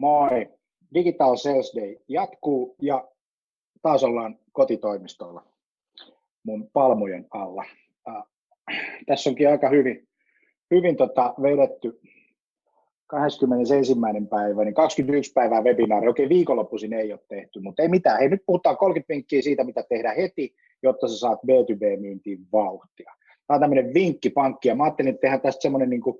[0.00, 0.48] Moi.
[0.94, 3.08] Digital Sales Day jatkuu ja
[3.82, 5.44] taas ollaan kotitoimistolla
[6.42, 7.64] mun palmujen alla.
[8.08, 8.22] Äh,
[9.06, 10.08] tässä onkin aika hyvin,
[10.70, 12.00] hyvin tota vedetty
[13.06, 13.94] 21.
[14.30, 16.08] päivä, niin 21 päivää webinaari.
[16.08, 18.18] Okei, viikonloppuisin ei ole tehty, mutta ei mitään.
[18.18, 23.12] Hei, nyt puhutaan 30 vinkkiä siitä, mitä tehdään heti, jotta sä saat B2B-myyntiin vauhtia.
[23.46, 26.18] Tämä on tämmöinen vinkkipankki, ja mä ajattelin, että tehdään tästä semmoinen niin kuin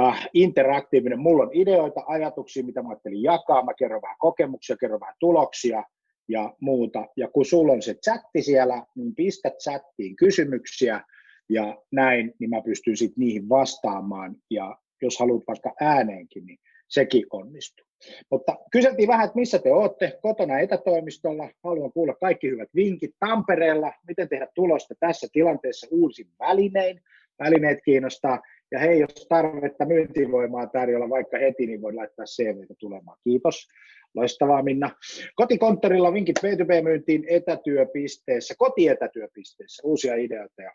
[0.00, 1.20] äh, interaktiivinen.
[1.20, 3.64] Mulla on ideoita, ajatuksia, mitä mä ajattelin jakaa.
[3.64, 5.84] Mä kerron vähän kokemuksia, kerron vähän tuloksia
[6.28, 7.06] ja muuta.
[7.16, 11.00] Ja kun sulla on se chatti siellä, niin pistä chattiin kysymyksiä
[11.48, 14.36] ja näin, niin mä pystyn sitten niihin vastaamaan.
[14.50, 16.58] Ja jos haluat vaikka ääneenkin, niin
[16.88, 17.86] sekin onnistuu.
[18.30, 21.50] Mutta kyseltiin vähän, että missä te olette kotona etätoimistolla.
[21.64, 27.00] Haluan kuulla kaikki hyvät vinkit Tampereella, miten tehdä tulosta tässä tilanteessa uusin välinein.
[27.38, 28.42] Välineet kiinnostaa.
[28.72, 33.18] Ja hei, jos tarvetta myyntivoimaa tarjolla vaikka heti, niin voin laittaa CVtä tulemaan.
[33.24, 33.68] Kiitos.
[34.14, 34.90] Loistavaa Minna.
[35.34, 40.72] Kotikonttorilla vinkit B2B-myyntiin etätyöpisteessä, kotietätyöpisteessä, uusia ideoita ja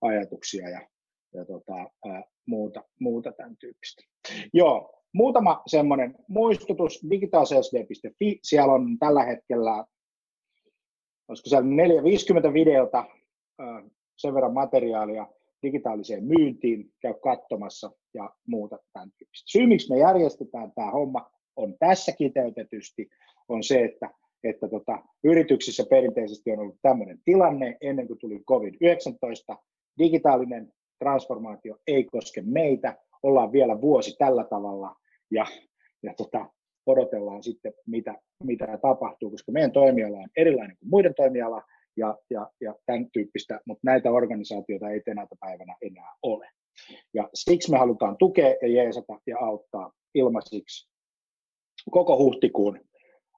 [0.00, 0.88] ajatuksia ja,
[1.34, 1.74] ja tota,
[2.08, 4.02] ää, muuta, muuta tämän tyyppistä.
[4.54, 9.84] Joo, muutama semmoinen muistutus, digitalsalesday.fi, siellä on tällä hetkellä,
[11.28, 13.04] olisiko siellä 50 videota,
[14.18, 15.26] sen verran materiaalia,
[15.62, 19.44] digitaaliseen myyntiin, käy katsomassa ja muuta tämän tyyppistä.
[19.46, 23.08] Syy, miksi me järjestetään tämä homma, on tässä kiteytetysti,
[23.48, 24.10] on se, että,
[24.44, 29.56] että tota, yrityksissä perinteisesti on ollut tämmöinen tilanne ennen kuin tuli COVID-19.
[29.98, 34.96] Digitaalinen transformaatio ei koske meitä, ollaan vielä vuosi tällä tavalla
[35.30, 35.46] ja,
[36.02, 36.46] ja tota,
[36.86, 41.62] odotellaan sitten, mitä, mitä tapahtuu, koska meidän toimiala on erilainen kuin muiden toimiala,
[41.96, 46.48] ja, ja, ja tämän tyyppistä, mutta näitä organisaatioita ei tänä päivänä enää ole.
[47.14, 50.92] Ja siksi me halutaan tukea ja jeesata ja auttaa ilmaisiksi
[51.90, 52.80] koko huhtikuun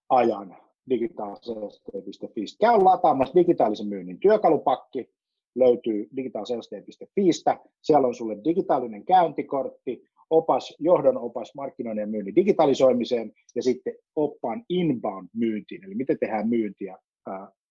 [0.08, 0.56] ajan
[0.91, 2.41] digitaaliselsteet.fi.
[2.61, 5.11] Käy lataamassa digitaalisen myynnin työkalupakki,
[5.55, 7.61] löytyy digitaaliselsteet.fiistä.
[7.83, 14.64] Siellä on sulle digitaalinen käyntikortti, opas, johdon opas markkinoinnin ja myynnin digitalisoimiseen ja sitten oppaan
[14.68, 16.98] inbound myyntiin, eli miten tehdään myyntiä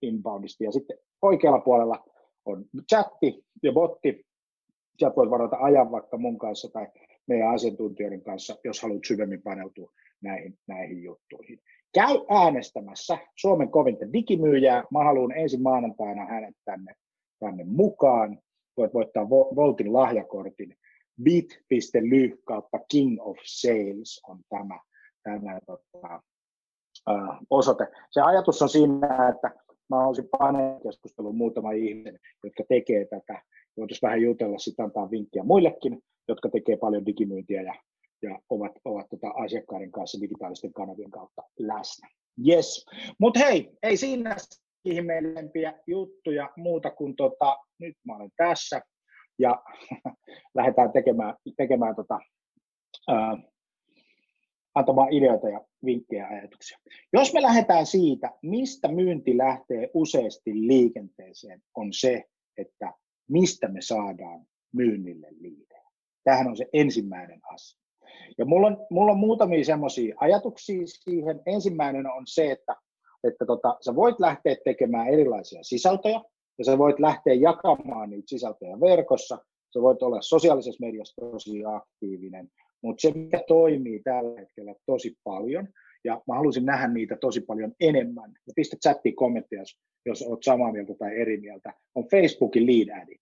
[0.02, 0.64] inboundista.
[0.64, 2.03] Ja sitten oikealla puolella
[2.46, 4.25] on chatti ja botti.
[5.00, 6.88] Sieltä voit varata ajan vaikka mun kanssa tai
[7.28, 11.59] meidän asiantuntijoiden kanssa, jos haluat syvemmin paneutua näihin, näihin juttuihin.
[11.94, 14.84] Käy äänestämässä Suomen kovinta digimyyjää.
[14.92, 16.94] Mä haluan ensi maanantaina hänet tänne,
[17.40, 18.40] tänne mukaan.
[18.78, 20.75] Voit voittaa Voltin lahjakortin.
[21.24, 24.80] bit.ly kautta King of Sales on tämä,
[25.24, 26.22] tämä tota,
[27.50, 27.88] osoite.
[28.12, 29.52] Se ajatus on siinä, että
[29.90, 33.41] mä haluaisin paneelikeskustelun muutama ihminen, jotka tekee tätä.
[33.78, 37.75] Voitaisiin vähän jutella, sitten antaa vinkkiä muillekin, jotka tekee paljon digimyyntiä ja,
[38.22, 42.09] ja ovat, ovat tota asiakkaiden kanssa digitaalisten kanavien kautta läsnä.
[42.47, 42.86] Yes.
[43.19, 44.36] Mutta hei, ei siinä
[44.86, 48.81] ihmeellisempiä juttuja muuta kuin tota, nyt mä olen tässä
[49.40, 49.63] ja
[50.56, 52.19] lähdetään tekemään, tekemään tota,
[53.08, 53.38] ää,
[54.75, 56.78] antamaan ideoita ja vinkkejä ja ajatuksia.
[57.13, 62.23] Jos me lähdetään siitä, mistä myynti lähtee useasti liikenteeseen, on se,
[62.57, 62.94] että
[63.29, 65.83] mistä me saadaan myynnille liidejä.
[66.23, 67.79] Tämähän on se ensimmäinen asia.
[68.38, 71.41] Ja mulla on, mulla on muutamia semmoisia ajatuksia siihen.
[71.45, 72.75] Ensimmäinen on se, että,
[73.23, 76.22] että tota, sä voit lähteä tekemään erilaisia sisältöjä,
[76.57, 79.35] ja sä voit lähteä jakamaan niitä sisältöjä verkossa,
[79.73, 82.50] sä voit olla sosiaalisessa mediassa tosi aktiivinen,
[82.83, 85.67] mutta se, mikä toimii tällä hetkellä tosi paljon,
[86.03, 89.63] ja mä haluaisin nähdä niitä tosi paljon enemmän, ja pistä chattiin kommentteja,
[90.05, 93.21] jos, olet samaa mieltä tai eri mieltä, on Facebookin lead adit.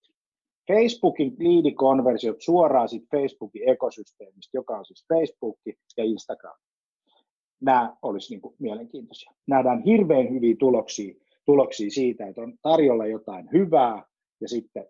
[0.67, 5.59] Facebookin liidikonversiot suoraan siitä Facebookin ekosysteemistä, joka on siis Facebook
[5.97, 6.57] ja Instagram.
[7.61, 9.31] Nämä olisi niin kuin mielenkiintoisia.
[9.47, 11.13] Nähdään hirveän hyviä tuloksia,
[11.45, 14.03] tuloksia siitä, että on tarjolla jotain hyvää
[14.41, 14.85] ja sitten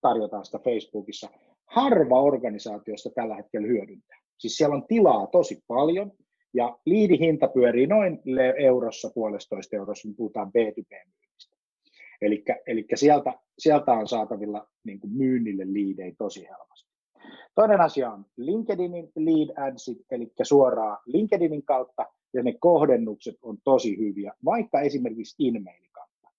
[0.00, 1.28] tarjotaan sitä Facebookissa
[1.66, 4.18] harva organisaatiosta tällä hetkellä hyödyntää.
[4.38, 6.12] Siis siellä on tilaa tosi paljon,
[6.54, 8.22] ja liidihinta pyörii noin
[8.58, 11.56] eurossa, puolestoista eurossa, kun puhutaan B2B-myynnistä.
[12.66, 16.94] Eli sieltä, sieltä on saatavilla niin kuin myynnille liidei tosi helposti.
[17.54, 23.98] Toinen asia on LinkedInin lead adsit, eli suoraan LinkedInin kautta, ja ne kohdennukset on tosi
[23.98, 26.38] hyviä, vaikka esimerkiksi e-mailikampanja.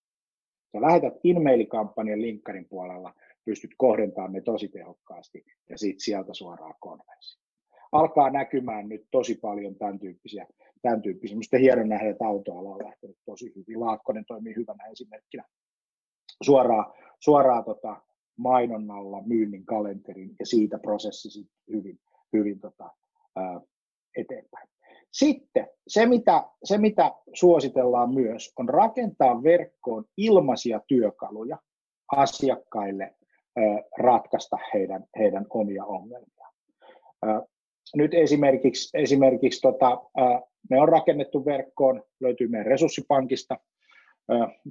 [0.72, 3.14] Sä lähetät e-mailikampanjan linkkarin puolella,
[3.46, 7.40] pystyt kohdentamaan ne tosi tehokkaasti ja sitten sieltä suoraan konversio.
[7.92, 10.46] Alkaa näkymään nyt tosi paljon tämän tyyppisiä,
[10.82, 11.34] tämän tyyppisiä.
[11.34, 13.80] Minusta hieno nähdä, että autoala on lähtenyt tosi hyvin.
[13.80, 15.44] Laakkonen toimii hyvänä esimerkkinä.
[16.42, 18.02] Suoraan, suoraan tota,
[18.36, 21.98] mainonnalla myynnin kalenterin ja siitä prosessi hyvin,
[22.32, 22.90] hyvin tota,
[23.36, 23.60] ää,
[24.16, 24.68] eteenpäin.
[25.12, 31.58] Sitten se mitä, se, mitä suositellaan myös, on rakentaa verkkoon ilmaisia työkaluja
[32.16, 33.14] asiakkaille
[33.98, 36.48] ratkaista heidän, heidän omia ongelmia.
[37.96, 40.02] Nyt esimerkiksi, esimerkiksi tota,
[40.70, 43.58] me on rakennettu verkkoon, löytyy meidän resurssipankista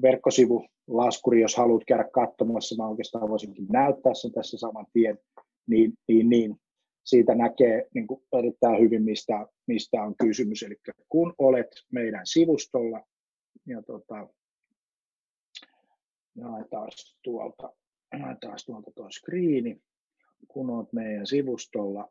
[0.01, 5.19] verkkosivu, laskuri, jos haluat käydä katsomassa, mä oikeastaan voisinkin näyttää sen tässä saman tien,
[5.67, 6.55] niin, niin, niin
[7.03, 10.63] siitä näkee niin kuin erittäin hyvin, mistä, mistä on kysymys.
[10.63, 10.75] Eli
[11.09, 13.01] kun olet meidän sivustolla,
[13.67, 14.27] ja tota,
[16.35, 16.89] jaetaan
[17.23, 17.73] tuolta,
[18.13, 19.81] jaetaan tuolta tuo screeni,
[20.47, 22.09] kun olet meidän sivustolla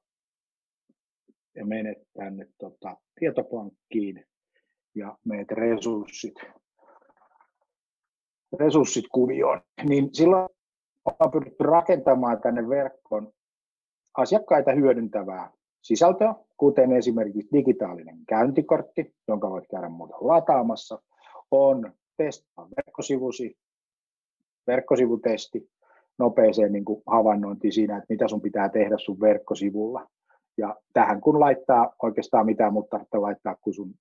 [1.54, 4.26] ja menet tänne tota, tietopankkiin
[4.94, 6.34] ja meet resurssit,
[8.58, 10.48] resurssit kuvioon, niin silloin
[11.04, 13.32] on pyritty rakentamaan tänne verkkoon
[14.16, 15.50] asiakkaita hyödyntävää
[15.82, 21.02] sisältöä, kuten esimerkiksi digitaalinen käyntikortti, jonka voit käydä muuten lataamassa,
[21.50, 23.58] on testaa verkkosivusi,
[24.66, 25.70] verkkosivutesti,
[26.18, 30.06] nopeeseen niin kuin havainnointiin siinä, että mitä sun pitää tehdä sun verkkosivulla.
[30.58, 33.94] Ja tähän kun laittaa oikeastaan mitään, mutta että laittaa kun sun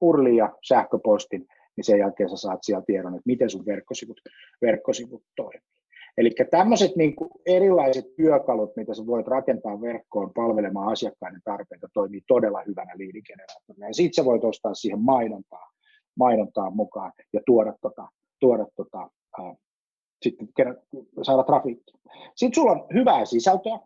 [0.00, 1.46] urli ja sähköpostin,
[1.76, 4.20] niin sen jälkeen sä saat siellä tiedon, että miten sun verkkosivut,
[4.62, 5.78] verkkosivut toimii.
[6.18, 7.14] Eli tämmöiset niin
[7.46, 13.86] erilaiset työkalut, mitä sä voit rakentaa verkkoon palvelemaan asiakkaiden tarpeita, toimii todella hyvänä liidigeneraattorina.
[13.86, 15.70] Ja sitten sä voit ostaa siihen mainontaa,
[16.16, 18.08] mainontaa mukaan ja tuoda, tota,
[18.40, 19.10] tuoda tota,
[20.22, 20.48] sitten
[21.22, 21.98] saada trafiikkia.
[22.34, 23.78] Sitten sulla on hyvää sisältöä,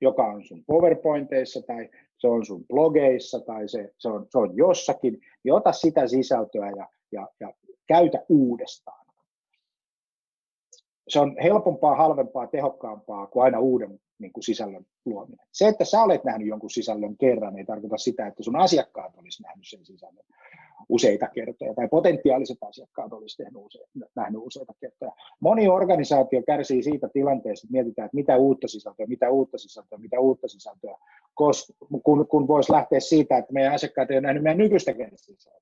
[0.00, 1.88] joka on sun PowerPointeissa tai
[2.18, 6.70] se on sun blogeissa tai se, se, on, se on jossakin, niin ota sitä sisältöä
[6.76, 7.52] ja, ja, ja
[7.86, 9.04] käytä uudestaan
[11.08, 15.46] se on helpompaa, halvempaa, tehokkaampaa kuin aina uuden niin kuin sisällön luominen.
[15.52, 19.42] Se, että sä olet nähnyt jonkun sisällön kerran, ei tarkoita sitä, että sun asiakkaat olisi
[19.42, 20.24] nähnyt sen sisällön
[20.88, 23.78] useita kertoja, tai potentiaaliset asiakkaat olisi use,
[24.16, 25.12] nähnyt useita kertoja.
[25.40, 30.20] Moni organisaatio kärsii siitä tilanteesta, että mietitään, että mitä uutta sisältöä, mitä uutta sisältöä, mitä
[30.20, 30.96] uutta sisältöä,
[32.04, 35.60] kun, kun voisi lähteä siitä, että meidän asiakkaat ei ole nähnyt meidän nykyistä sisältöä.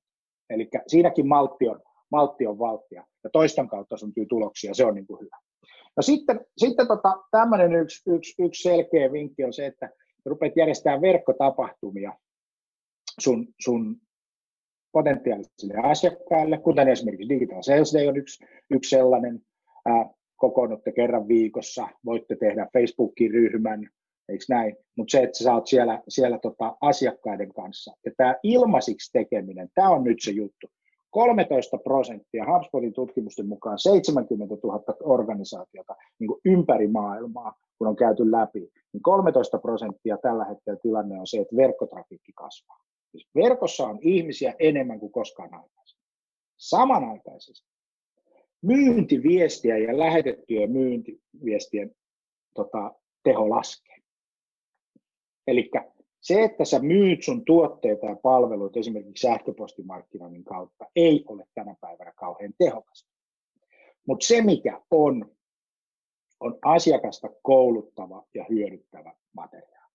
[0.50, 1.80] Eli siinäkin maltti on
[2.12, 5.36] maltti on valttia, ja toiston kautta syntyy tuloksia, se on niin kuin hyvä.
[5.96, 9.90] No sitten, sitten tota, tämmöinen yksi, yksi, yksi selkeä vinkki on se, että
[10.24, 12.12] rupeat järjestämään verkkotapahtumia
[13.20, 13.96] sun, sun
[14.92, 19.40] potentiaalisille asiakkaille, kuten esimerkiksi Digital Sales Day on yksi, yksi sellainen,
[19.86, 23.88] ää, kokoonnutte kerran viikossa, voitte tehdä Facebookin ryhmän,
[24.28, 29.12] eikö näin, mutta se, että sä saat siellä, siellä tota asiakkaiden kanssa, ja tämä ilmaisiksi
[29.12, 30.66] tekeminen, tämä on nyt se juttu,
[31.12, 38.30] 13 prosenttia, HubSpotin tutkimusten mukaan 70 000 organisaatiota niin kuin ympäri maailmaa, kun on käyty
[38.30, 38.60] läpi,
[38.92, 42.78] niin 13 prosenttia tällä hetkellä tilanne on se, että verkkotrafiikki kasvaa.
[43.10, 46.06] Siis verkossa on ihmisiä enemmän kuin koskaan aikaisemmin.
[46.56, 47.72] Samanaikaisesti
[48.62, 51.90] myyntiviestiä ja lähetettyjen myyntiviestien
[52.54, 53.96] tota, teho laskee.
[55.46, 55.70] Eli
[56.22, 62.12] se, että sä myyt sun tuotteita ja palveluita esimerkiksi sähköpostimarkkinoinnin kautta, ei ole tänä päivänä
[62.16, 63.10] kauhean tehokasta.
[64.06, 65.30] Mutta se, mikä on,
[66.40, 69.92] on asiakasta kouluttava ja hyödyttävä materiaali.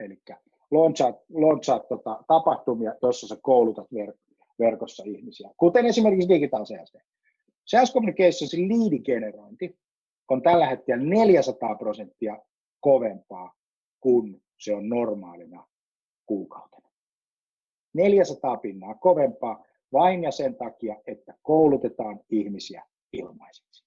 [0.00, 0.22] Eli
[0.70, 4.18] launchaat, launchaat tota, tapahtumia, joissa sä koulutat ver-
[4.58, 6.92] verkossa ihmisiä, kuten esimerkiksi Digital Sales.
[7.64, 9.78] Sales Communicationsin liidigenerointi
[10.28, 12.38] on tällä hetkellä 400 prosenttia
[12.80, 13.54] kovempaa
[14.00, 15.66] kuin se on normaalina
[16.26, 16.88] kuukautena.
[17.94, 23.84] 400 pinnaa kovempaa vain ja sen takia, että koulutetaan ihmisiä ilmaiseksi.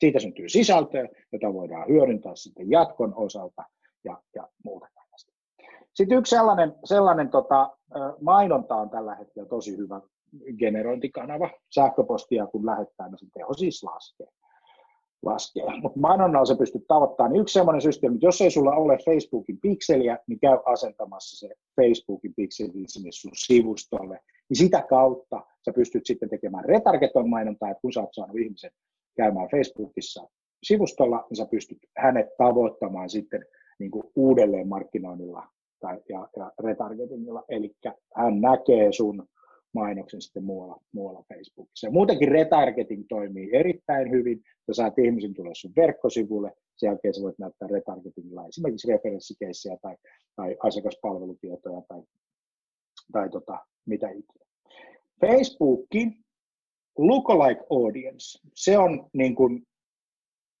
[0.00, 3.64] Siitä syntyy sisältöä, jota voidaan hyödyntää sitten jatkon osalta
[4.04, 5.32] ja, ja muuta tällaista.
[5.94, 7.76] Sitten yksi sellainen, sellainen tota,
[8.20, 10.00] mainonta on tällä hetkellä tosi hyvä
[10.58, 11.50] generointikanava.
[11.74, 14.28] Sähköpostia kun lähettää, niin se teho siis laskee
[15.22, 15.76] laskea.
[15.82, 17.32] Mutta mainonnalla se pystyt tavoittamaan.
[17.32, 21.54] Niin yksi sellainen systeemi, että jos ei sulla ole Facebookin pikseliä, niin käy asentamassa se
[21.76, 24.20] Facebookin pikseli sinne sun sivustolle.
[24.48, 28.70] Niin sitä kautta sä pystyt sitten tekemään retargeton mainontaa, että kun sä oot saanut ihmisen
[29.16, 30.28] käymään Facebookissa
[30.62, 33.46] sivustolla, niin sä pystyt hänet tavoittamaan sitten
[33.78, 35.46] niin kuin uudelleen markkinoinnilla
[35.80, 37.44] tai, ja, ja retargetingilla.
[37.48, 37.76] Eli
[38.16, 39.28] hän näkee sun
[39.80, 41.86] mainoksen sitten muualla, muualla Facebookissa.
[41.86, 44.38] Ja muutenkin retargeting toimii erittäin hyvin.
[44.66, 49.96] Sä saat ihmisen tulla sun verkkosivulle, sen jälkeen sä voit näyttää retargetingilla esimerkiksi referenssikeissejä tai,
[50.36, 52.02] tai asiakaspalvelutietoja tai,
[53.12, 54.46] tai tota, mitä ikinä.
[55.20, 56.24] Facebookin
[56.98, 59.66] lookalike audience, se on niin kuin,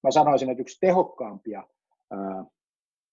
[0.02, 1.62] mä sanoisin, että yksi tehokkaampia
[2.10, 2.44] ää,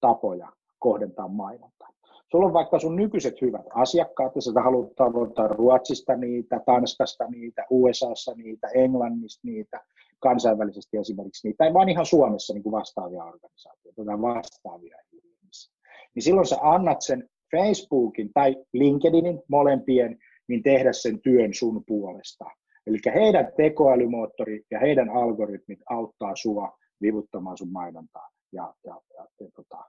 [0.02, 1.90] tapoja kohdentaa mainontaa.
[2.34, 7.66] Sulla on vaikka sun nykyiset hyvät asiakkaat, ja sä haluat tavoittaa Ruotsista niitä, Tanskasta niitä,
[7.70, 9.82] USAssa niitä, Englannista niitä,
[10.20, 15.74] kansainvälisesti esimerkiksi niitä, tai vaan ihan Suomessa niin kuin vastaavia organisaatioita tai vastaavia ihmisiä.
[16.16, 22.46] Niin silloin sä annat sen Facebookin tai LinkedInin molempien, niin tehdä sen työn sun puolesta.
[22.88, 29.48] Eli heidän tekoälymoottori ja heidän algoritmit auttaa sua vivuttamaan sun mainontaa ja, ja, ja, ja
[29.56, 29.84] tota,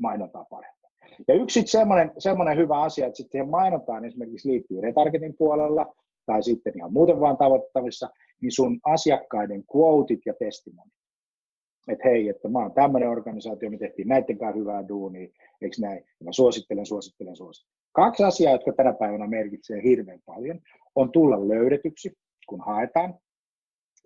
[0.00, 0.85] mainontaa paremmin.
[1.28, 5.94] Ja yksi semmoinen, semmoinen hyvä asia, että sitten siihen esimerkiksi liittyy retargetin puolella
[6.26, 8.10] tai sitten ihan muuten vaan tavoittavissa,
[8.40, 10.92] niin sun asiakkaiden quotit ja testimonit.
[11.88, 15.28] Että hei, että mä oon tämmöinen organisaatio, me tehtiin näiden kanssa hyvää duunia,
[15.62, 15.98] eikö näin?
[15.98, 17.76] Ja mä suosittelen, suosittelen, suosittelen.
[17.92, 20.60] Kaksi asiaa, jotka tänä päivänä merkitsee hirveän paljon,
[20.94, 22.12] on tulla löydetyksi,
[22.48, 23.14] kun haetaan,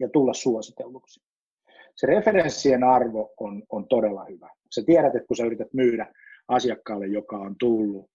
[0.01, 1.21] ja tulla suositelluksi.
[1.97, 4.51] Se referenssien arvo on, on todella hyvä.
[4.75, 6.15] Sä tiedät, että kun sä yrität myydä
[6.51, 8.11] asiakkaalle, joka on tullut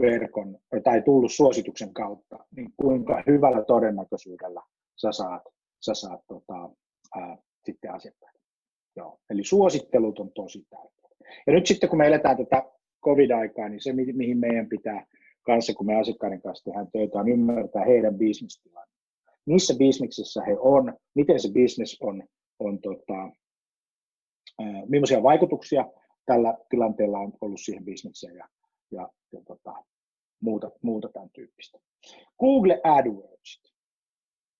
[0.00, 4.62] verkon tai tullut suosituksen kautta, niin kuinka hyvällä todennäköisyydellä
[4.96, 5.42] sä saat,
[5.80, 6.70] sä saat tota,
[7.16, 8.38] ää, sitten asiakkaita.
[8.96, 9.18] Joo.
[9.30, 11.30] Eli suosittelut on tosi tärkeää.
[11.46, 12.62] Ja nyt sitten kun me eletään tätä
[13.04, 15.06] covid-aikaa, niin se mihin meidän pitää
[15.42, 18.94] kanssa, kun me asiakkaiden kanssa tehdään töitä, on ymmärtää heidän bisnestilanne.
[19.46, 22.22] Missä bisneksissä he on, miten se bisnes on,
[22.58, 23.18] on tota,
[24.60, 25.84] ää, millaisia vaikutuksia
[26.26, 28.48] tällä tilanteella on ollut siihen bisnekseen ja,
[28.90, 29.74] ja, ja tota,
[30.40, 31.78] muuta, muuta tämän tyyppistä.
[32.40, 33.62] Google AdWords.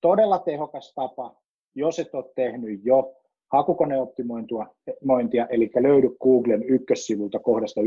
[0.01, 1.43] Todella tehokas tapa,
[1.75, 3.17] jos et ole tehnyt jo
[3.53, 7.85] hakukoneoptimointia, eli löydy Googlen ykkössivulta kohdasta 1-3,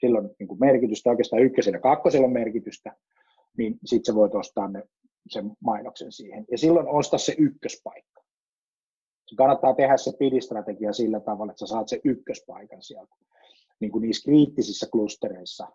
[0.00, 2.96] sillä on niin merkitystä, oikeastaan ykkösen ja kakkosen on merkitystä,
[3.58, 4.82] niin sitten sä voit ostaa ne,
[5.28, 6.44] sen mainoksen siihen.
[6.50, 8.09] Ja silloin osta se ykköspaikka.
[9.36, 13.14] Kannattaa tehdä se pidistrategia sillä tavalla, että sä saat se ykköspaikan sieltä,
[13.80, 15.68] niin kuin niissä kriittisissä klustereissa,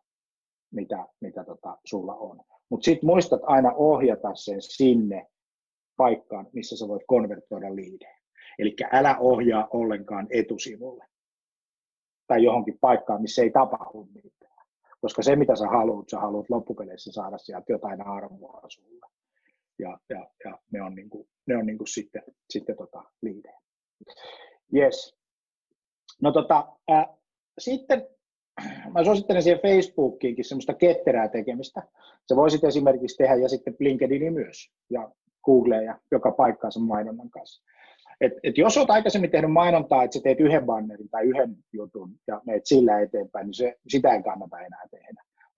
[0.71, 2.39] mitä, mitä tota, sulla on.
[2.69, 5.27] Mutta sitten muistat aina ohjata sen sinne
[5.97, 8.19] paikkaan, missä sä voit konvertoida liidejä.
[8.59, 11.05] Eli älä ohjaa ollenkaan etusivulle
[12.27, 14.65] tai johonkin paikkaan, missä ei tapahdu mitään.
[15.01, 19.05] Koska se, mitä sä haluat, sä haluat loppupeleissä saada sieltä jotain arvoa sulle.
[19.79, 23.59] Ja, ja, ja ne on, niin kuin, ne on niin kuin sitten, sitten tota liidejä.
[24.75, 25.17] Yes.
[26.21, 27.05] No tota, äh,
[27.59, 28.07] sitten
[28.93, 31.83] mä suosittelen siihen Facebookiinkin semmoista ketterää tekemistä.
[32.27, 35.11] Se voisit esimerkiksi tehdä ja sitten LinkedInin myös ja
[35.43, 37.63] Google ja joka paikkaansa mainonnan kanssa.
[38.21, 42.09] Et, et jos olet aikaisemmin tehnyt mainontaa, että sä teet yhden bannerin tai yhden jutun
[42.27, 45.04] ja meet sillä eteenpäin, niin se, sitä ei kannata enää tehdä.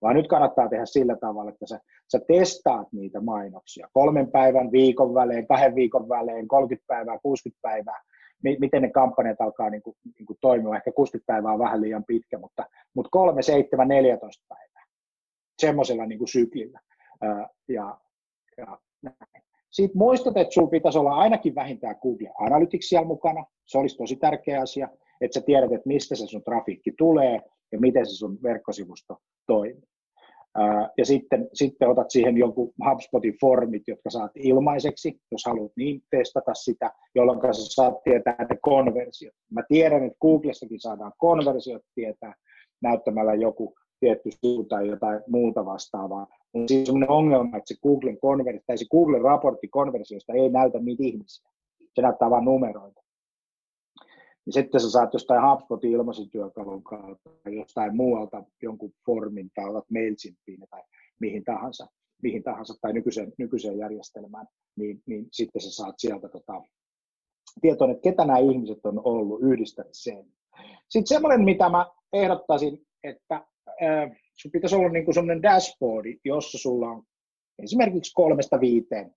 [0.02, 1.80] Vaan nyt kannattaa tehdä sillä tavalla, että sä,
[2.12, 8.02] sä testaat niitä mainoksia kolmen päivän, viikon välein, kahden viikon välein, 30 päivää, 60 päivää,
[8.42, 10.76] miten ne kampanjat alkaa niin kuin, niin kuin toimia.
[10.76, 14.68] Ehkä 60 päivää on vähän liian pitkä, mutta, mutta 3, 7, 14 päivää
[15.58, 16.80] semmoisella niin kuin syklillä.
[17.68, 17.98] ja,
[18.56, 18.78] ja.
[19.70, 23.44] Sitten muistat, että sinulla pitäisi olla ainakin vähintään Google Analytics siellä mukana.
[23.66, 24.88] Se olisi tosi tärkeä asia,
[25.20, 27.40] että sä tiedät, että mistä se sun trafiikki tulee
[27.72, 29.88] ja miten se sun verkkosivusto toimii.
[30.98, 36.54] Ja sitten, sitten otat siihen jonkun HubSpotin formit, jotka saat ilmaiseksi, jos haluat niin testata
[36.54, 39.34] sitä, jolloin sä saat tietää ne konversiot.
[39.52, 42.34] Mä tiedän, että Googlestakin saadaan konversiot tietää
[42.82, 46.26] näyttämällä joku tietty sivu tai jotain muuta vastaavaa.
[46.54, 50.78] Mutta siis on ongelma, että se Googlen, konversio, tai se Googlen raportti konversiosta ei näytä
[50.78, 51.50] niitä ihmisiä.
[51.94, 53.00] Se näyttää vain numeroita.
[54.48, 59.64] Niin sitten sä saat jostain HubSpotin ilmaisen työkalun kautta tai jostain muualta jonkun formin tai
[59.70, 60.82] otat MailChimpiin tai
[61.20, 61.86] mihin tahansa,
[62.22, 66.62] mihin tahansa tai nykyiseen, nykyiseen järjestelmään, niin, niin sitten sä saat sieltä tota,
[67.60, 70.26] tietoa, että ketä nämä ihmiset on ollut, yhdistät sen.
[70.88, 76.90] Sitten semmoinen, mitä mä ehdottaisin, että äh, sun pitäisi olla niin sellainen dashboardi, jossa sulla
[76.90, 77.02] on
[77.62, 79.14] esimerkiksi kolmesta viiteen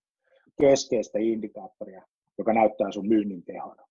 [0.61, 2.05] keskeistä indikaattoria,
[2.37, 3.90] joka näyttää sun myynnin tehon.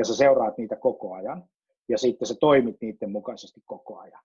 [0.00, 1.44] Ja sä seuraat niitä koko ajan,
[1.88, 4.22] ja sitten sä toimit niiden mukaisesti koko ajan.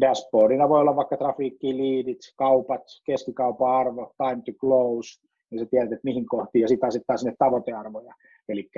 [0.00, 5.92] Dashboardina voi olla vaikka trafiikki, liidit, kaupat, keskikaupan arvo, time to close, niin sä tiedät,
[5.92, 8.14] että mihin kohtiin, ja sitten asettaa sinne tavoitearvoja.
[8.48, 8.70] Eli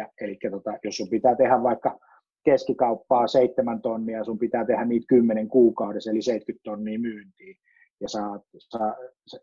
[0.50, 1.98] tota, jos sun pitää tehdä vaikka
[2.44, 7.56] keskikauppaa seitsemän tonnia, sun pitää tehdä niitä kymmenen kuukaudessa, eli 70 tonnia myyntiin.
[8.02, 8.20] Ja sä,
[8.58, 8.78] sä,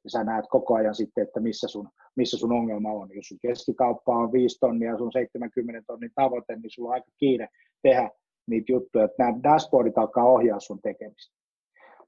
[0.08, 3.10] sä näet koko ajan sitten, että missä sun, missä sun ongelma on.
[3.16, 7.12] Jos sun keskikauppa on 5 tonnia ja sun 70 tonnin tavoite, niin sulla on aika
[7.18, 7.48] kiire
[7.84, 8.10] tehdä
[8.48, 11.36] niitä juttuja, että nämä dashboardit alkaa ohjaa sun tekemistä.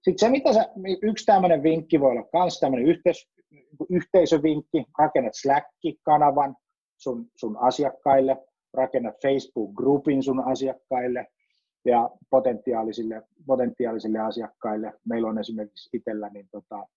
[0.01, 0.69] Sitten se, mitä sä,
[1.01, 3.29] yksi tämmöinen vinkki voi olla myös tämmöinen yhteis,
[3.89, 6.55] yhteisövinkki, rakennat Slack-kanavan
[6.97, 8.37] sun, sun asiakkaille,
[8.73, 11.27] rakennat Facebook-grupin sun asiakkaille,
[11.85, 14.93] ja potentiaalisille, potentiaalisille asiakkaille.
[15.05, 16.87] Meillä on esimerkiksi itsellä niin tota,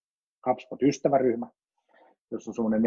[0.46, 1.50] HubSpot-ystäväryhmä,
[2.30, 2.82] jossa on semmoinen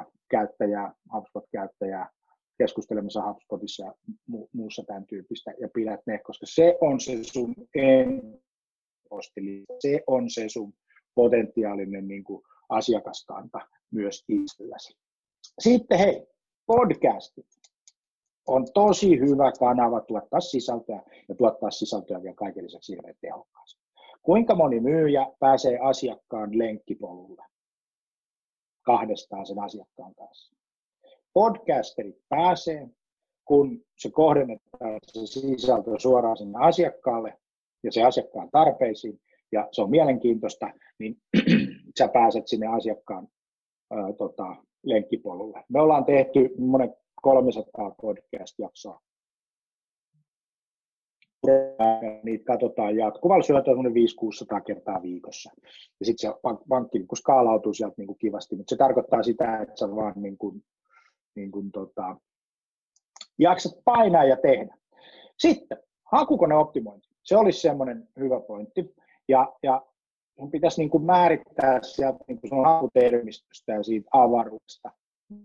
[0.00, 2.10] 400-500 käyttäjää, HubSpot-käyttäjää
[2.58, 3.94] keskustelemassa HubSpotissa ja
[4.32, 7.54] mu- muussa tämän tyyppistä, ja pidät ne, koska se on se sun
[9.08, 10.72] postili, se on se sun
[11.14, 13.58] potentiaalinen niin kuin asiakaskanta
[13.92, 14.96] myös itselläsi.
[15.58, 16.26] Sitten hei,
[16.66, 17.46] podcastit
[18.50, 23.80] on tosi hyvä kanava tuottaa sisältöä ja tuottaa sisältöä vielä kaiken lisäksi hirveän tehokkaasti.
[24.22, 27.42] Kuinka moni myyjä pääsee asiakkaan lenkkipolulle
[28.82, 30.54] kahdestaan sen asiakkaan kanssa?
[31.32, 32.88] Podcasterit pääsee,
[33.44, 37.38] kun se kohdennetaan se sisältö suoraan sinne asiakkaalle
[37.82, 39.20] ja se asiakkaan tarpeisiin,
[39.52, 41.16] ja se on mielenkiintoista, niin
[41.98, 43.28] sä pääset sinne asiakkaan
[43.90, 45.64] ää, tota, lenkkipolulle.
[45.68, 49.00] Me ollaan tehty monen 300 podcast-jaksoa.
[52.22, 53.82] Niitä katsotaan jatkuvalla syötöllä
[54.58, 55.50] 500-600 kertaa viikossa.
[56.00, 59.96] Ja sitten se pankki niin skaalautuu sieltä niin kivasti, mutta se tarkoittaa sitä, että sä
[59.96, 60.64] vaan niin kuin,
[61.34, 62.16] niin kuin tota,
[63.38, 64.76] jaksat painaa ja tehdä.
[65.38, 67.08] Sitten hakukoneoptimointi.
[67.22, 68.94] Se olisi semmoinen hyvä pointti.
[69.28, 69.82] Ja, ja
[70.40, 74.90] sun pitäisi niin kuin määrittää sieltä niin kuin sun hakutermistöstä ja siitä avaruudesta,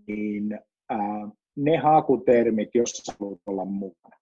[0.06, 4.16] niin ää, ne hakutermit, joissa haluat olla mukana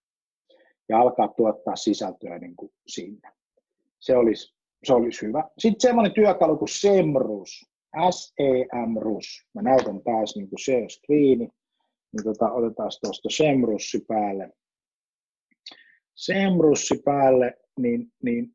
[0.89, 3.33] ja alkaa tuottaa sisältöä niin kuin sinne.
[4.01, 5.51] Se olisi, se olisi hyvä.
[5.59, 7.71] Sitten semmoinen työkalu kuin SEMRUS,
[8.11, 9.47] S-E-M-RUS.
[9.55, 11.49] Mä näytän taas niin kuin share screeni,
[12.13, 14.51] niin tota, otetaan tuosta SEMRUSsi päälle.
[16.15, 18.55] SEMRUSsi päälle, niin, niin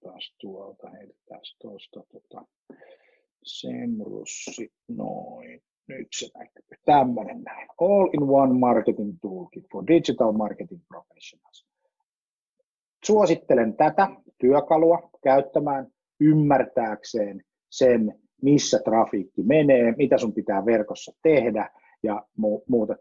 [0.00, 2.46] taas tuolta, heitetään tuosta tota,
[3.46, 5.62] Semrussi, noin.
[5.88, 6.62] Nyt se näkyy.
[6.84, 7.68] Tämmöinen näin.
[7.80, 11.66] All in one marketing toolkit for digital marketing professionals.
[13.04, 15.86] Suosittelen tätä työkalua käyttämään
[16.20, 21.70] ymmärtääkseen sen, missä trafiikki menee, mitä sun pitää verkossa tehdä
[22.02, 22.26] ja
[22.68, 22.94] muuta.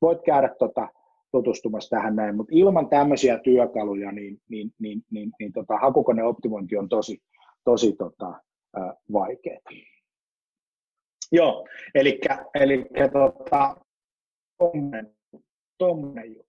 [0.00, 0.88] Voit käydä tota,
[1.30, 6.88] tutustumassa tähän näin, mutta ilman tämmöisiä työkaluja, niin, niin, niin, niin, niin tota, hakukoneoptimointi on
[6.88, 7.22] tosi,
[7.64, 8.40] tosi tota,
[9.12, 9.60] vaikeaa.
[11.32, 12.20] Joo, eli,
[12.54, 13.76] eli tota,
[15.78, 16.48] tommonen juttu.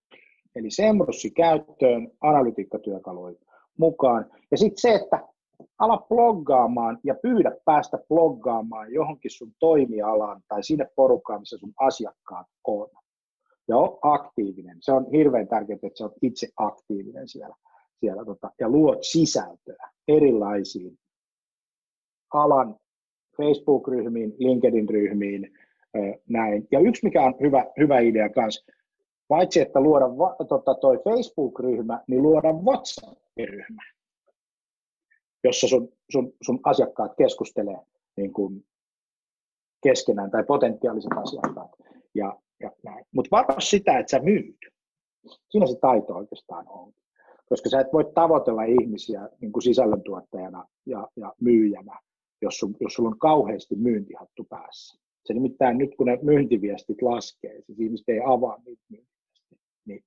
[0.55, 3.35] Eli Semrussi käyttöön, analytiikkatyökaluja
[3.77, 4.25] mukaan.
[4.51, 5.27] Ja sitten se, että
[5.79, 12.47] ala bloggaamaan ja pyydä päästä bloggaamaan johonkin sun toimialaan tai sinne porukkaan, missä sun asiakkaat
[12.67, 12.89] on.
[13.67, 14.77] Ja ole aktiivinen.
[14.81, 17.55] Se on hirveän tärkeää, että sä oot itse aktiivinen siellä.
[17.99, 20.97] siellä tota, ja luot sisältöä erilaisiin
[22.33, 22.75] alan
[23.37, 25.53] Facebook-ryhmiin, LinkedIn-ryhmiin,
[26.29, 26.67] näin.
[26.71, 28.65] Ja yksi, mikä on hyvä, hyvä idea myös,
[29.27, 30.05] paitsi että luoda
[30.47, 33.83] tota, toi Facebook-ryhmä, niin luoda WhatsApp-ryhmä,
[35.43, 37.79] jossa sun, sun, sun asiakkaat keskustelee
[38.17, 38.65] niin kuin
[39.83, 41.71] keskenään tai potentiaaliset asiakkaat.
[42.15, 43.05] Ja, ja näin.
[43.11, 44.57] Mutta varo sitä, että sä myyt.
[45.49, 46.93] Siinä se taito oikeastaan on.
[47.49, 51.99] Koska sä et voi tavoitella ihmisiä niin kuin sisällöntuottajana ja, ja myyjänä
[52.41, 54.99] jos, sun, jos sulla on kauheasti myyntihattu päässä.
[55.25, 60.03] Se nimittäin nyt, kun ne myyntiviestit laskee, siis ihmiset ei avaa niitä myyntiviestiä, niin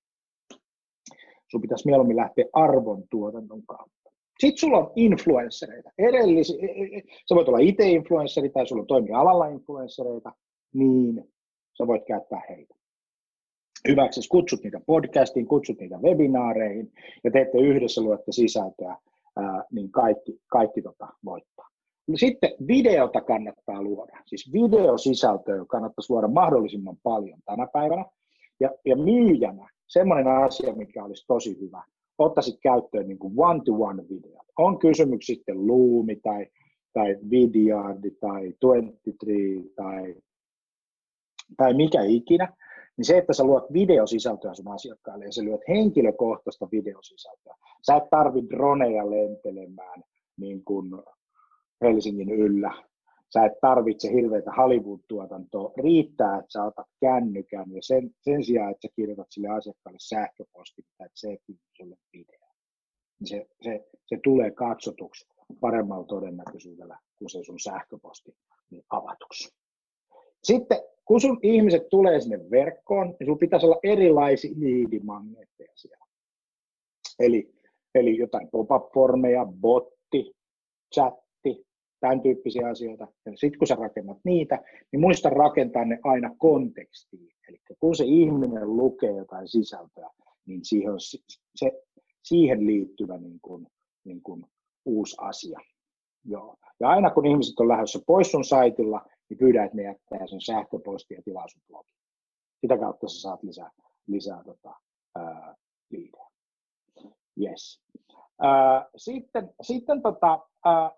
[1.50, 4.10] sun pitäisi mieluummin lähteä arvon tuotannon kautta.
[4.38, 5.90] Sitten sulla on influenssereita.
[5.98, 10.32] Edellisi, e, e, e, sä voit olla itse influensseri tai sulla on toimialalla influenssereita,
[10.74, 11.32] niin
[11.78, 12.74] sä voit käyttää heitä.
[13.88, 16.92] Hyväksi, kutsut niitä podcastiin, kutsut niitä webinaareihin
[17.24, 18.96] ja teette yhdessä, luette sisältöä,
[19.70, 21.71] niin kaikki, kaikki tota voittaa.
[22.14, 28.04] Sitten videota kannattaa luoda, siis videosisältöä kannattaisi luoda mahdollisimman paljon tänä päivänä.
[28.60, 31.82] Ja, ja myyjänä semmoinen asia, mikä olisi tosi hyvä,
[32.18, 34.40] ottaisit käyttöön niin kuin one-to-one video.
[34.58, 36.46] On kysymys sitten Loomi tai,
[36.92, 40.14] tai Vidyardi tai 23 tai,
[41.56, 42.56] tai mikä ikinä,
[42.96, 47.54] niin se, että sä luot videosisältöä sun asiakkaille ja sä lyöt henkilökohtaista videosisältöä.
[47.86, 50.02] Sä et tarvi droneja lentelemään
[50.36, 50.90] niin kuin
[51.82, 52.72] Helsingin yllä.
[53.32, 55.72] Sä et tarvitse hirveätä Hollywood-tuotantoa.
[55.76, 60.84] Riittää, että sä otat kännykän ja sen, sen sijaan, että sä kirjoitat sille asiakkaalle sähköpostin
[60.98, 61.38] tai että se
[61.76, 62.48] sulle video.
[63.20, 65.26] Niin se, se, se, tulee katsotuksi
[65.60, 68.36] paremmalla todennäköisyydellä kuin se sun sähköposti
[68.70, 69.54] niin avatuksi.
[70.42, 76.06] Sitten kun sun ihmiset tulee sinne verkkoon, niin sun pitäisi olla erilaisia liidimagneetteja siellä.
[77.18, 77.54] Eli,
[77.94, 80.32] eli jotain pop-up-formeja, botti,
[80.94, 81.14] chat,
[82.02, 83.08] tämän tyyppisiä asioita.
[83.26, 84.58] Ja sitten kun sä rakennat niitä,
[84.92, 87.32] niin muista rakentaa ne aina kontekstiin.
[87.48, 90.10] Eli kun se ihminen lukee jotain sisältöä,
[90.46, 91.00] niin siihen, on
[91.56, 91.72] se,
[92.22, 93.66] siihen liittyvä niin kuin,
[94.04, 94.46] niin kuin
[94.84, 95.60] uusi asia.
[96.24, 96.56] Joo.
[96.80, 100.40] Ja aina kun ihmiset on lähdössä pois sun saitilla, niin pyydä, että ne jättää sen
[100.40, 101.92] sähköpostia ja tilaa sun blogi.
[102.60, 103.70] Sitä kautta sä saat lisää,
[104.06, 104.74] lisää tota,
[105.14, 105.54] ää.
[107.40, 107.82] Yes.
[108.40, 110.90] Ää, sitten sitten tota, ää,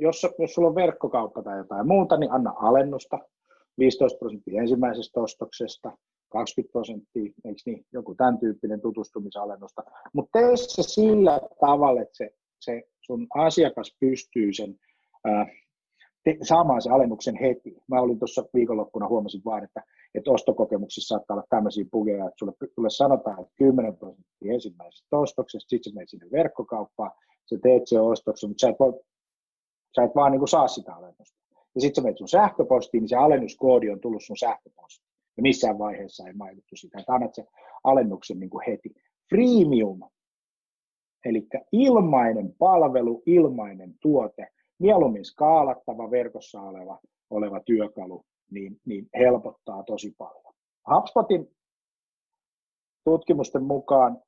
[0.00, 3.18] jos, jos sulla on verkkokauppa tai jotain muuta, niin anna alennusta.
[3.78, 5.92] 15 prosenttia ensimmäisestä ostoksesta,
[6.28, 9.82] 20 prosenttia, eikö niin, joku tämän tyyppinen tutustumisalennusta.
[10.12, 12.30] Mutta tee se sillä tavalla, että se,
[12.60, 14.74] se sun asiakas pystyy sen
[15.24, 15.46] ää,
[16.24, 17.76] te, saamaan sen alennuksen heti.
[17.88, 19.82] Mä olin tuossa viikonloppuna, huomasin vaan, että,
[20.14, 25.68] että ostokokemuksissa saattaa olla tämmöisiä pugeja, että sulle, sulle sanotaan, että 10 prosenttia ensimmäisestä ostoksesta,
[25.68, 27.10] sitten sä menet sinne verkkokauppaan,
[27.50, 29.00] sä teet sen ostoksen, mutta sä et, voi,
[29.94, 31.38] sä et vaan niin kuin saa sitä alennusta.
[31.74, 35.08] Ja sitten sä menet sun sähköpostiin, niin se alennuskoodi on tullut sun sähköpostiin.
[35.36, 37.46] Ja missään vaiheessa ei mainittu sitä, että annat sen
[37.84, 38.94] alennuksen niin kuin heti.
[39.28, 40.00] Freemium,
[41.24, 44.48] eli ilmainen palvelu, ilmainen tuote,
[44.78, 46.98] mieluummin skaalattava verkossa oleva,
[47.30, 50.54] oleva työkalu, niin, niin helpottaa tosi paljon.
[50.94, 51.56] HubSpotin
[53.04, 54.22] tutkimusten mukaan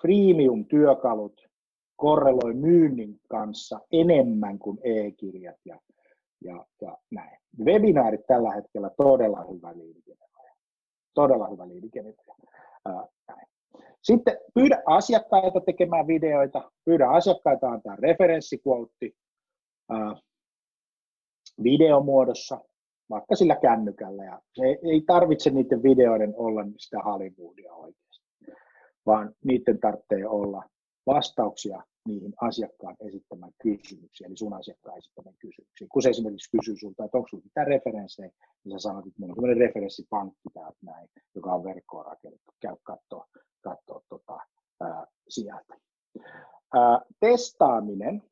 [0.00, 1.51] freemium-työkalut
[1.96, 5.80] korreloi myynnin kanssa enemmän kuin e-kirjat ja,
[6.44, 7.38] ja, ja näin.
[7.64, 10.54] Webinaarit tällä hetkellä todella hyvä liidigeneroija.
[11.14, 12.42] Todella hyvä liidigeneroija.
[14.02, 19.16] Sitten pyydä asiakkaita tekemään videoita, pyydä asiakkaita antaa referenssikuotti,
[21.62, 22.60] videomuodossa,
[23.10, 24.24] vaikka sillä kännykällä.
[24.24, 28.26] Ja ei, ei tarvitse niiden videoiden olla sitä Hollywoodia oikeasti,
[29.06, 30.64] vaan niiden tarvitsee olla
[31.06, 35.88] vastauksia niihin asiakkaan esittämään kysymyksiin, eli sun asiakkaan esittämään kysymyksiin.
[35.88, 38.30] Kun se esimerkiksi kysyy sulta, että onko sinulla mitään referenssejä,
[38.64, 42.52] niin sä sanot, että minulla on sellainen referenssipankki täältä näin, joka on verkkoon rakennettu.
[42.60, 43.26] Käy katsoa,
[43.60, 44.38] katsoa tota,
[44.80, 45.74] ää, sieltä.
[46.74, 48.22] Ää, testaaminen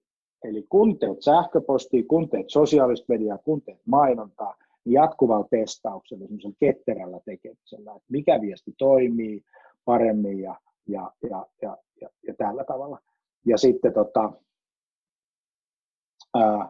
[0.45, 6.57] Eli kun teet sähköpostia, kun teet sosiaalista mediaa, kun teet mainontaa, niin jatkuvalla testauksella, semmoisella
[6.61, 9.43] ketterällä tekemisellä, että mikä viesti toimii
[9.85, 10.57] paremmin ja,
[10.91, 12.99] ja, ja, ja, ja, ja tällä tavalla.
[13.47, 14.33] Ja sitten tota,
[16.35, 16.69] ää,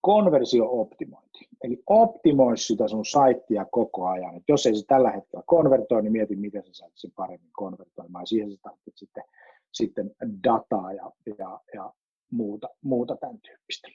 [0.00, 1.48] konversio-optimointi.
[1.64, 4.36] Eli optimoi sitä sun saittia koko ajan.
[4.36, 8.26] Et jos ei se tällä hetkellä konvertoi, niin mieti, miten sä saat sen paremmin konvertoimaan.
[8.26, 9.24] Siihen sä tarvitset sitten,
[9.72, 10.10] sitten
[10.44, 11.92] dataa ja, ja, ja,
[12.30, 13.88] muuta, muuta tämän tyyppistä.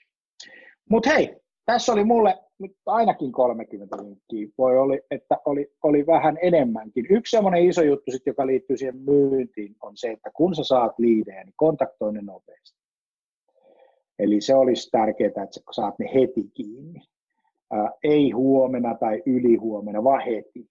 [0.90, 4.48] Mutta hei, tässä oli mulle nyt ainakin 30 linkkiä.
[4.58, 7.06] Voi oli, että oli, oli vähän enemmänkin.
[7.10, 11.00] Yksi semmoinen iso juttu, sit, joka liittyy siihen myyntiin, on se, että kun sä saat
[11.00, 12.80] liidejä, niin kontaktoi ne nopeasti.
[14.20, 17.02] Eli se olisi tärkeää, että sä saat ne heti kiinni.
[17.72, 20.70] Ää, ei huomenna tai ylihuomenna, vaan heti.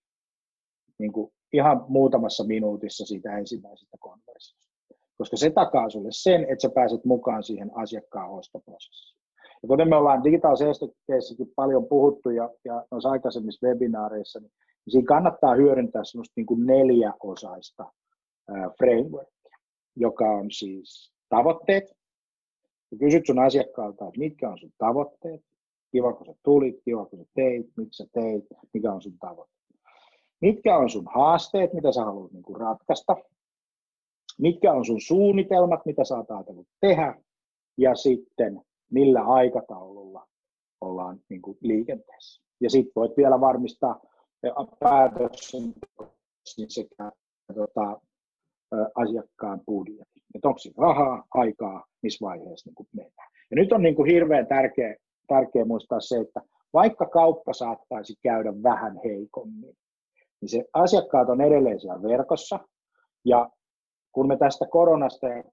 [0.98, 4.72] Niin kuin ihan muutamassa minuutissa siitä ensimmäisestä konversiosta
[5.18, 9.21] koska se takaa sulle sen, että sä pääset mukaan siihen asiakkaan ostoprosessiin.
[9.62, 10.86] Ja kuten me ollaan digitaalisessa
[11.56, 14.52] paljon puhuttu ja, ja noissa aikaisemmissa webinaareissa, niin,
[14.86, 17.92] niin siinä kannattaa hyödyntää semmoista niin kuin neljäosaista
[18.78, 19.58] frameworkia,
[19.96, 21.96] joka on siis tavoitteet.
[22.90, 25.40] Ja kysyt sun asiakkaalta, että mitkä on sun tavoitteet,
[25.92, 28.44] kiva kun sä tulit, kiva kun sä teit, miksi sä teit,
[28.74, 29.52] mikä on sun tavoite.
[30.40, 33.16] Mitkä on sun haasteet, mitä sä haluat niin kuin ratkaista,
[34.38, 37.14] mitkä on sun suunnitelmat, mitä sä oot ajatellut tehdä,
[37.78, 38.62] ja sitten
[38.92, 40.26] millä aikataululla
[40.80, 42.42] ollaan niin kuin liikenteessä.
[42.60, 44.00] Ja sitten voit vielä varmistaa
[44.80, 45.74] päätöksen
[46.68, 47.12] sekä
[47.54, 48.00] tota,
[48.94, 50.22] asiakkaan budjetin.
[50.34, 53.28] Että onko siinä rahaa, aikaa, missä vaiheessa niin mennään.
[53.50, 54.96] Ja nyt on niin kuin hirveän tärkeä,
[55.28, 56.40] tärkeä muistaa se, että
[56.72, 59.76] vaikka kauppa saattaisi käydä vähän heikommin,
[60.40, 62.58] niin se asiakkaat on edelleen siellä verkossa,
[63.24, 63.50] ja
[64.12, 65.44] kun me tästä koronasta ja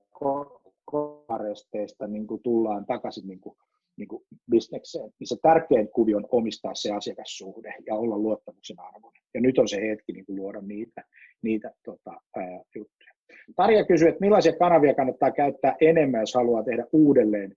[0.92, 3.56] koronaresteistä niin tullaan takaisin niin kuin,
[3.98, 9.24] niin kuin bisnekseen, niin se tärkein kuvio on omistaa se asiakassuhde ja olla luottamuksen arvoinen.
[9.34, 11.04] Ja nyt on se hetki niin kuin luoda niitä,
[11.42, 13.14] niitä tota, ää, juttuja.
[13.56, 17.56] Tarja kysyy, että millaisia kanavia kannattaa käyttää enemmän, jos haluaa tehdä uudelleen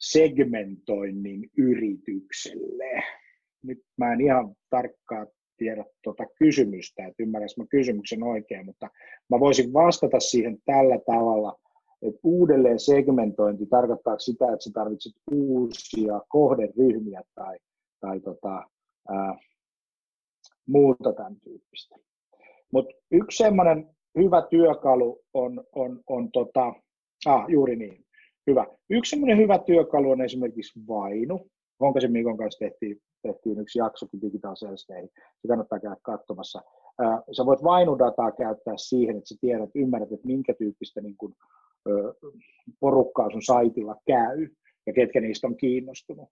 [0.00, 3.02] segmentoinnin yritykselle.
[3.62, 5.26] Nyt mä en ihan tarkkaan
[5.58, 8.88] tiedä tuota kysymystä, että ymmärränkö mä kysymyksen oikein, mutta
[9.30, 11.56] mä voisin vastata siihen tällä tavalla,
[12.02, 17.58] että uudelleen segmentointi tarkoittaa sitä, että sä tarvitset uusia kohderyhmiä tai,
[18.00, 18.68] tai tota,
[19.08, 19.38] ää,
[20.66, 21.96] muuta tämän tyyppistä.
[22.72, 26.74] Mutta yksi semmoinen hyvä työkalu on, on, on tota,
[27.26, 28.04] ah, juuri niin.
[28.46, 28.66] Hyvä.
[28.90, 31.50] Yksi semmoinen hyvä työkalu on esimerkiksi Vainu.
[31.80, 35.08] Honkasen Mikon kanssa tehtiin, tehtiin yksi jaksokin Digital Sales Day.
[35.42, 36.62] Se kannattaa käydä katsomassa.
[37.32, 41.34] Sä voit Vainu-dataa käyttää siihen, että sä tiedät, ymmärrät, että minkä tyyppistä niin kuin,
[42.80, 44.48] porukkaa sun saitilla käy
[44.86, 46.28] ja ketkä niistä on kiinnostunut.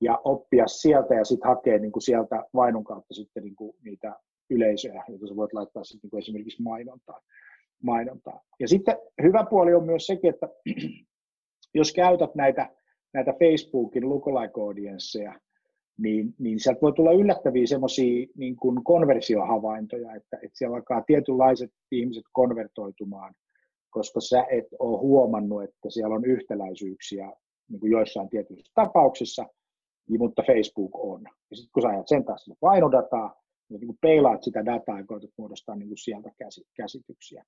[0.00, 4.14] Ja oppia sieltä ja sitten hakea niin kuin sieltä Vainun kautta sitten niin kuin niitä
[4.50, 7.22] yleisöjä, joita sä voit laittaa sitten niin kuin esimerkiksi mainontaan.
[7.82, 8.40] mainontaan.
[8.60, 10.48] Ja sitten hyvä puoli on myös sekin, että
[11.78, 12.70] jos käytät näitä,
[13.14, 15.40] näitä Facebookin lookalike audienceja,
[15.98, 22.24] niin, niin sieltä voi tulla yllättäviä semmoisia niin konversiohavaintoja, että, että siellä alkaa tietynlaiset ihmiset
[22.32, 23.34] konvertoitumaan,
[23.96, 27.32] koska sä et ole huomannut, että siellä on yhtäläisyyksiä
[27.68, 29.46] niin kuin joissain tietyissä tapauksissa,
[30.08, 31.22] niin, mutta Facebook on.
[31.50, 35.30] Ja sitten kun sä ajat sen taas painodataa, niin, niin peilaat sitä dataa ja koetat
[35.38, 36.30] muodostaa niin kuin sieltä
[36.76, 37.44] käsityksiä.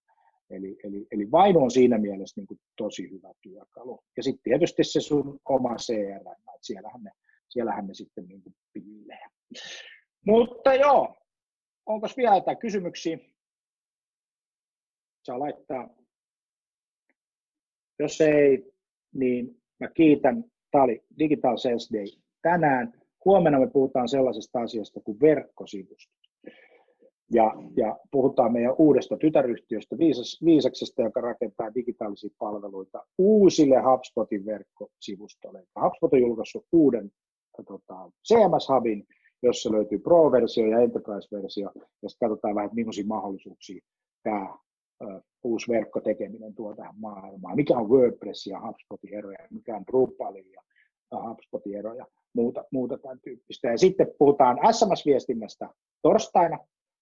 [0.51, 4.01] Eli, eli, eli vaino on siinä mielessä niin kuin tosi hyvä työkalu.
[4.17, 7.11] Ja sitten tietysti se sun oma CRM, että siellähän ne,
[7.49, 9.27] siellähän ne sitten niin kuin piilee.
[10.27, 11.17] Mutta joo,
[11.87, 13.19] onko vielä jotain kysymyksiä?
[15.23, 15.99] Saa laittaa.
[17.99, 18.73] Jos ei,
[19.15, 20.45] niin mä kiitän.
[20.71, 22.07] Tämä oli Digital Sales Day
[22.43, 22.93] tänään.
[23.25, 26.19] Huomenna me puhutaan sellaisesta asiasta kuin verkkosivustot.
[27.33, 29.97] Ja, ja puhutaan meidän uudesta tytäryhtiöstä
[30.45, 35.63] Viisaksesta, joka rakentaa digitaalisia palveluita uusille HubSpotin verkkosivustolle.
[35.83, 37.11] HubSpot on julkaissut uuden
[37.67, 39.07] tota, CMS-hubin,
[39.43, 41.71] jossa löytyy Pro-versio ja Enterprise-versio,
[42.03, 43.81] ja sitten katsotaan vähän, millaisia mahdollisuuksia
[44.23, 44.55] tämä
[45.43, 47.57] uusi verkkotekeminen tuo tähän maailmaan.
[47.57, 50.63] Mikä on WordPress ja HubSpotin eroja, mikä on Drupalin ja
[51.29, 53.69] HubSpotin eroja, muuta, muuta tämän tyyppistä.
[53.69, 55.69] Ja sitten puhutaan SMS-viestinnästä
[56.03, 56.59] torstaina,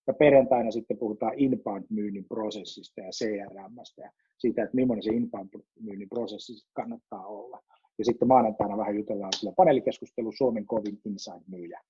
[0.06, 6.52] ja perjantaina sitten puhutaan inbound-myynnin prosessista ja CRMstä ja siitä, että millainen se inbound-myynnin prosessi
[6.72, 7.62] kannattaa olla.
[7.98, 11.80] Ja sitten maanantaina vähän jutellaan sillä paneelikeskustelu Suomen kovin inside-myyjä.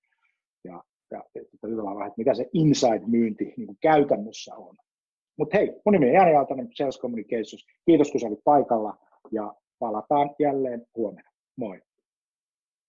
[0.64, 4.77] Ja, ja että jutellaan vähän, että mitä se inside-myynti niin käytännössä on.
[5.37, 7.66] Mutta hei, mun nimi on Jani Aaltonen, Sales Communications.
[7.87, 8.96] Kiitos kun sä olit paikalla
[9.33, 11.31] ja palataan jälleen huomenna.